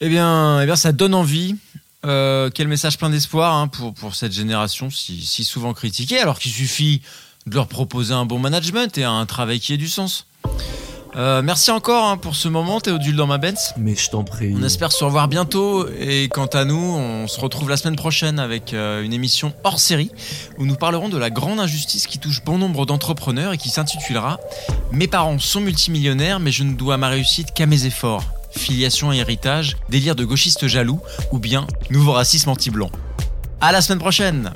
Eh 0.00 0.08
bien, 0.08 0.60
eh 0.60 0.66
bien 0.66 0.76
ça 0.76 0.92
donne 0.92 1.14
envie. 1.14 1.56
Euh, 2.04 2.50
quel 2.54 2.68
message 2.68 2.98
plein 2.98 3.10
d'espoir 3.10 3.54
hein, 3.54 3.68
pour, 3.68 3.92
pour 3.92 4.14
cette 4.14 4.32
génération 4.32 4.90
si, 4.90 5.24
si 5.24 5.42
souvent 5.44 5.72
critiquée, 5.74 6.18
alors 6.20 6.38
qu'il 6.38 6.52
suffit 6.52 7.02
de 7.46 7.54
leur 7.54 7.68
proposer 7.68 8.12
un 8.12 8.26
bon 8.26 8.38
management 8.38 8.96
et 8.98 9.04
un 9.04 9.24
travail 9.26 9.60
qui 9.60 9.72
ait 9.72 9.78
du 9.78 9.88
sens. 9.88 10.26
Euh, 11.16 11.40
merci 11.40 11.70
encore 11.70 12.04
hein, 12.04 12.18
pour 12.18 12.36
ce 12.36 12.46
moment, 12.46 12.78
Théodule 12.80 13.16
dans 13.16 13.26
ma 13.26 13.38
Benz. 13.38 13.72
Mais 13.78 13.94
je 13.94 14.10
t'en 14.10 14.22
prie. 14.22 14.54
On 14.54 14.62
espère 14.62 14.92
se 14.92 15.02
revoir 15.02 15.28
bientôt. 15.28 15.88
Et 15.98 16.28
quant 16.28 16.46
à 16.46 16.64
nous, 16.66 16.76
on 16.76 17.26
se 17.26 17.40
retrouve 17.40 17.70
la 17.70 17.78
semaine 17.78 17.96
prochaine 17.96 18.38
avec 18.38 18.74
euh, 18.74 19.02
une 19.02 19.14
émission 19.14 19.54
hors 19.64 19.80
série 19.80 20.10
où 20.58 20.66
nous 20.66 20.74
parlerons 20.74 21.08
de 21.08 21.16
la 21.16 21.30
grande 21.30 21.58
injustice 21.58 22.06
qui 22.06 22.18
touche 22.18 22.44
bon 22.44 22.58
nombre 22.58 22.84
d'entrepreneurs 22.84 23.54
et 23.54 23.58
qui 23.58 23.70
s'intitulera 23.70 24.38
Mes 24.92 25.08
parents 25.08 25.38
sont 25.38 25.60
multimillionnaires, 25.60 26.38
mais 26.38 26.52
je 26.52 26.64
ne 26.64 26.74
dois 26.74 26.98
ma 26.98 27.08
réussite 27.08 27.54
qu'à 27.54 27.64
mes 27.64 27.86
efforts. 27.86 28.24
Filiation 28.50 29.12
et 29.12 29.16
héritage, 29.16 29.76
délire 29.88 30.16
de 30.16 30.24
gauchistes 30.24 30.66
jaloux 30.66 31.00
ou 31.32 31.38
bien 31.38 31.66
nouveau 31.90 32.12
racisme 32.12 32.50
anti-blanc. 32.50 32.90
À 33.60 33.72
la 33.72 33.80
semaine 33.80 34.00
prochaine! 34.00 34.52